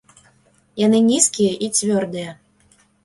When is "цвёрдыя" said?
1.81-2.31